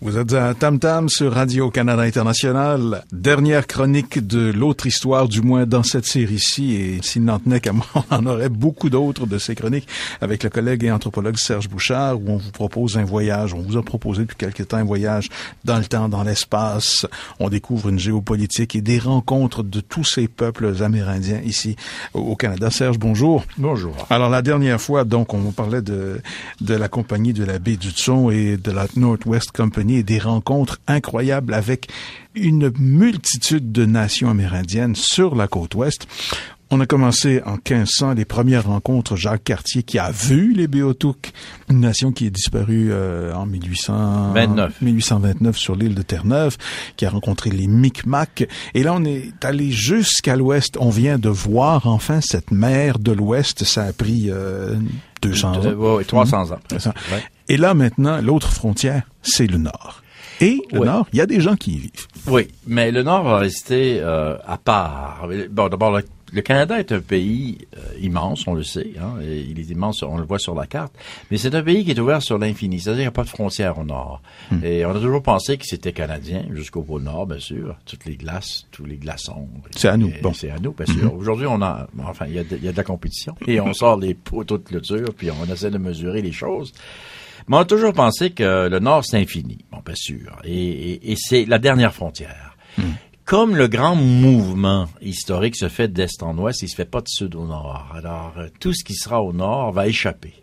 [0.00, 3.04] Vous êtes à Tam Tam sur Radio-Canada International.
[3.10, 6.74] Dernière chronique de l'autre histoire, du moins dans cette série-ci.
[6.74, 9.88] Et s'il n'en tenait qu'à moi, on en aurait beaucoup d'autres de ces chroniques
[10.20, 13.54] avec le collègue et anthropologue Serge Bouchard, où on vous propose un voyage.
[13.54, 15.30] On vous a proposé depuis quelque temps un voyage
[15.64, 17.04] dans le temps, dans l'espace.
[17.40, 21.74] On découvre une géopolitique et des rencontres de tous ces peuples amérindiens ici
[22.14, 22.70] au Canada.
[22.70, 23.44] Serge, bonjour.
[23.56, 23.96] Bonjour.
[24.10, 26.20] Alors, la dernière fois, donc, on parlait de,
[26.60, 30.78] de la compagnie de la baie du Tson et de la Northwest Company des rencontres
[30.86, 31.88] incroyables avec
[32.34, 36.06] une multitude de nations amérindiennes sur la côte ouest.
[36.70, 39.16] On a commencé en 1500 les premières rencontres.
[39.16, 41.32] Jacques Cartier qui a vu les Béotouks,
[41.70, 44.82] une nation qui est disparue euh, en 1829.
[44.82, 46.58] 1829 sur l'île de Terre-Neuve,
[46.96, 48.46] qui a rencontré les Micmacs.
[48.74, 50.76] Et là, on est allé jusqu'à l'ouest.
[50.78, 53.64] On vient de voir enfin cette mer de l'ouest.
[53.64, 54.74] Ça a pris euh,
[55.22, 55.74] 200 ans.
[55.74, 56.58] Oui, 300 ans.
[57.48, 60.02] Et là, maintenant, l'autre frontière, c'est le nord.
[60.40, 62.06] Et le Nord, il y a des gens qui y vivent.
[62.26, 65.28] Oui, mais le Nord va rester euh, à part.
[65.50, 65.98] Bon, d'abord,
[66.32, 68.92] le, Canada est un pays euh, immense, on le sait.
[69.00, 70.92] Hein, et il est immense, on le voit sur la carte.
[71.30, 72.78] Mais c'est un pays qui est ouvert sur l'infini.
[72.78, 74.22] C'est-à-dire qu'il n'y a pas de frontières au Nord.
[74.52, 74.62] Hmm.
[74.62, 77.76] Et on a toujours pensé que c'était canadien, jusqu'au pôle Nord, bien sûr.
[77.84, 79.48] Toutes les glaces, tous les glaçons.
[79.74, 80.12] C'est à nous.
[80.22, 80.32] Bon.
[80.34, 81.12] C'est à nous, bien sûr.
[81.12, 81.18] Hmm.
[81.18, 83.34] Aujourd'hui, on a, enfin, il y a, de, il y a de la compétition.
[83.48, 86.72] Et on sort les poteaux de clôture, puis on essaie de mesurer les choses.
[87.48, 89.64] Mais on a toujours pensé que le Nord, c'est infini.
[89.70, 90.38] Bon, bien sûr.
[90.44, 92.56] Et, c'est la dernière frontière.
[92.76, 92.92] Hmm.
[93.24, 97.08] Comme le grand mouvement historique se fait d'est en ouest, il se fait pas de
[97.08, 97.92] sud au nord.
[97.94, 100.34] Alors, euh, tout ce qui sera au nord va échapper.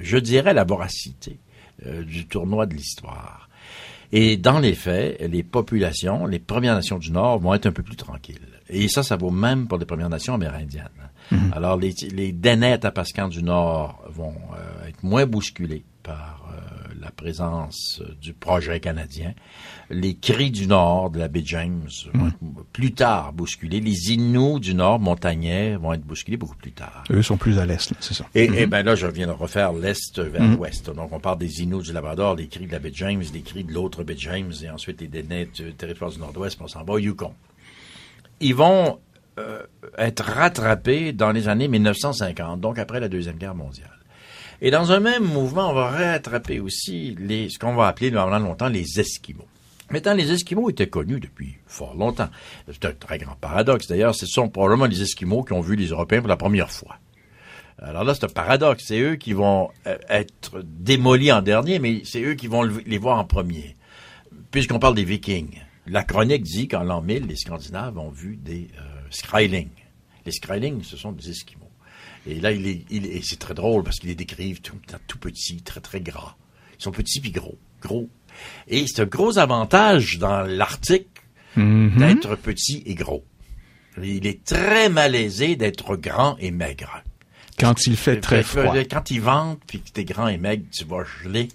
[0.00, 1.38] je dirais la voracité
[1.84, 3.50] euh, du tournoi de l'histoire.
[4.12, 7.82] Et dans les faits, les populations, les Premières Nations du Nord vont être un peu
[7.82, 8.55] plus tranquilles.
[8.68, 10.88] Et ça, ça vaut même pour les Premières Nations amérindiennes.
[11.30, 11.52] Hmm.
[11.52, 12.34] Alors, les, les
[12.82, 18.78] à Pascan du Nord vont euh, être moins bousculés par euh, la présence du projet
[18.78, 19.34] canadien.
[19.90, 22.38] Les cris du Nord de la baie James vont être
[22.72, 23.80] plus tard bousculés.
[23.80, 27.04] Les Inuits du Nord montagnais vont être bousculés beaucoup plus tard.
[27.10, 28.26] Eux sont plus à l'est, c'est ça.
[28.34, 30.56] Et, mm ben là, je viens de refaire l'est vers mhm.
[30.56, 30.90] l'ouest.
[30.90, 33.64] Donc, on parle des Inuits du Labrador, les cris de la baie James, les cris
[33.64, 36.94] de l'autre baie James, et ensuite les Dénets du territoire du Nord-Ouest, on s'en va
[36.94, 37.32] au Yukon.
[38.40, 38.98] Ils vont
[39.38, 39.62] euh,
[39.98, 43.90] être rattrapés dans les années 1950, donc après la Deuxième Guerre mondiale.
[44.62, 48.38] Et dans un même mouvement, on va rattraper aussi les, ce qu'on va appeler pendant
[48.38, 49.46] longtemps les Esquimaux.
[49.90, 52.28] Maintenant, les Esquimaux étaient connus depuis fort longtemps.
[52.66, 53.86] C'est un très grand paradoxe.
[53.86, 56.96] D'ailleurs, ce sont probablement les Esquimaux qui ont vu les Européens pour la première fois.
[57.78, 58.84] Alors là, c'est un paradoxe.
[58.86, 62.98] C'est eux qui vont euh, être démolis en dernier, mais c'est eux qui vont les
[62.98, 63.76] voir en premier.
[64.50, 65.60] Puisqu'on parle des Vikings.
[65.86, 69.08] La chronique dit qu'en l'an 1000, les Scandinaves ont vu des euh,
[70.24, 71.70] Les Skrylings, ce sont des Esquimaux.
[72.26, 75.18] Et là, il est, il et c'est très drôle parce qu'il les décrivent tout, tout
[75.18, 76.34] petit, très très gras.
[76.78, 78.08] Ils sont petits puis gros, gros.
[78.66, 81.08] Et c'est un gros avantage dans l'Arctique
[81.56, 81.96] mm-hmm.
[81.96, 83.24] d'être petit et gros.
[84.02, 87.02] Il est très malaisé d'être grand et maigre.
[87.58, 88.74] Quand il fait très froid.
[88.90, 91.48] Quand il vente puis que t'es grand et maigre, tu vas geler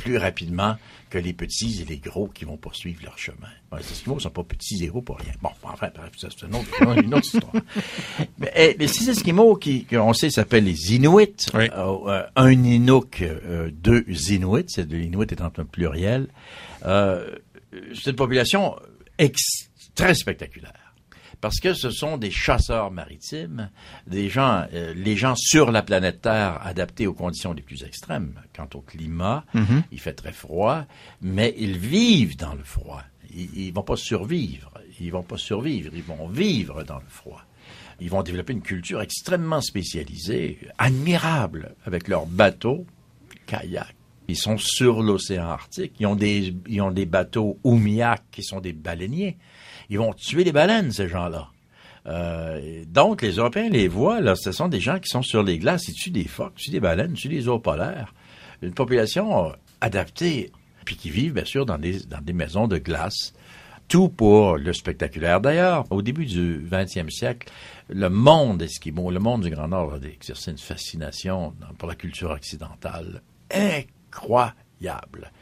[0.00, 0.76] plus rapidement
[1.10, 3.48] que les petits et les gros qui vont poursuivre leur chemin.
[3.76, 5.32] les Esquimaux ne sont pas petits et gros pour rien.
[5.42, 7.52] Bon, enfin, c'est une autre, une autre histoire.
[8.38, 11.34] Mais eh, les six Esquimaux qui, on sait, s'appellent les Inuits.
[11.54, 16.28] Euh, euh, un Inuk, euh, deux Inuits, c'est de l'Inuit étant un pluriel.
[16.82, 18.76] c'est une population
[19.94, 20.89] très spectaculaire
[21.40, 23.70] parce que ce sont des chasseurs maritimes,
[24.06, 28.34] des gens, euh, les gens sur la planète Terre adaptés aux conditions les plus extrêmes.
[28.54, 29.82] Quant au climat, mhm.
[29.90, 30.84] il fait très froid,
[31.22, 33.02] mais ils vivent dans le froid.
[33.34, 34.72] Ils, ne vont pas survivre.
[35.00, 35.92] Ils vont pas survivre.
[35.94, 37.42] Ils vont vivre dans le froid.
[38.00, 42.86] Ils vont développer une culture extrêmement spécialisée, admirable, avec leurs bateaux,
[43.46, 43.94] kayaks.
[44.28, 45.94] Ils sont sur l'océan Arctique.
[45.98, 49.36] Ils ont des, ils ont des bateaux oumiak qui sont des baleiniers.
[49.90, 51.48] Ils vont tuer les baleines, ces gens-là.
[52.06, 55.58] Euh, donc, les Européens les voient, là, ce sont des gens qui sont sur les
[55.58, 58.14] glaces, ils tuent des phoques, tuent des baleines, tuent des ours polaires.
[58.62, 60.52] Une population adaptée,
[60.84, 63.34] puis qui vivent, bien sûr, dans des, dans des maisons de glace.
[63.88, 65.40] Tout pour le spectaculaire.
[65.40, 67.50] D'ailleurs, au début du 20e siècle,
[67.88, 72.30] le monde esquimau, le monde du Grand Nord a exercé une fascination pour la culture
[72.30, 73.20] occidentale
[73.52, 75.32] incroyable.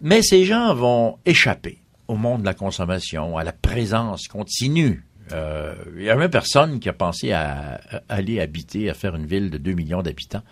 [0.00, 1.79] Mais ces gens vont échapper
[2.10, 5.04] au monde de la consommation, à la présence continue.
[5.32, 9.26] Euh, il n'y a même personne qui a pensé à, aller habiter, à faire une
[9.26, 10.42] ville de 2 millions d'habitants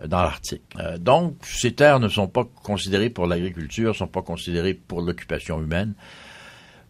[0.00, 0.62] euh, dans l'Arctique.
[0.78, 5.00] Euh, donc, ces terres ne sont pas considérées pour l'agriculture, ne sont pas considérées pour
[5.00, 5.94] l'occupation humaine.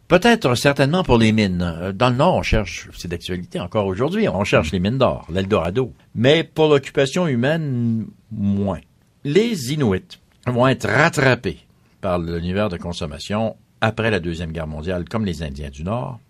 [0.09, 1.93] Peut-être certainement pour les mines.
[1.95, 5.95] Dans le Nord, on cherche, c'est d'actualité encore aujourd'hui, on cherche les mines d'or, l'Eldorado.
[6.15, 8.81] Mais pour l'occupation humaine, moins.
[9.25, 11.59] Les Inuits vont être rattrapés
[12.01, 16.21] par l'univers de consommation après la Deuxième Guerre mondiale, comme les Indiens du Nord,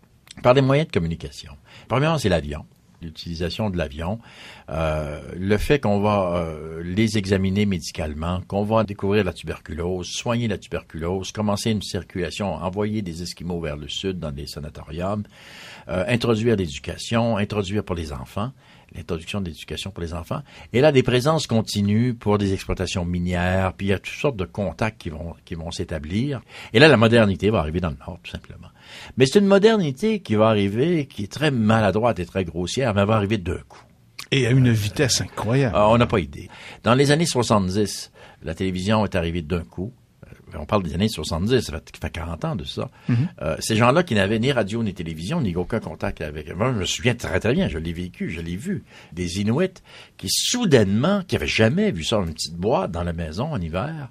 [0.42, 1.52] par des moyens de communication.
[1.88, 2.64] Premièrement, c'est l'avion
[3.02, 4.18] l'utilisation de l'avion,
[4.70, 10.48] euh, le fait qu'on va euh, les examiner médicalement, qu'on va découvrir la tuberculose, soigner
[10.48, 15.22] la tuberculose, commencer une circulation, envoyer des Esquimaux vers le sud dans des sanatoriums,
[15.88, 18.52] euh, introduire l'éducation, introduire pour les enfants,
[18.94, 20.42] l'introduction de l'éducation pour les enfants.
[20.72, 24.36] Et là, des présences continues pour des exploitations minières, puis il y a toutes sortes
[24.36, 26.40] de contacts qui vont, qui vont s'établir.
[26.72, 28.68] Et là, la modernité va arriver dans le Nord, tout simplement.
[29.16, 33.02] Mais c'est une modernité qui va arriver, qui est très maladroite et très grossière, mais
[33.02, 33.82] elle va arriver d'un coup.
[34.30, 35.74] Et à une vitesse incroyable.
[35.76, 36.48] Ah, on n'a pas idée.
[36.82, 38.12] Dans les années 70,
[38.42, 39.92] la télévision est arrivée d'un coup
[40.58, 42.90] on parle des années 70, ça fait, 40 ans de ça.
[43.08, 43.28] Mhm.
[43.42, 46.54] Euh, ces gens-là qui n'avaient ni radio ni télévision, ni aucun contact avec...
[46.54, 48.84] Moi, je me souviens très très bien, je l'ai vécu, je l'ai vu.
[49.12, 49.82] Des Inuits
[50.16, 53.60] qui soudainement, qui n'avaient jamais vu ça dans une petite boîte dans la maison en
[53.60, 54.10] hiver,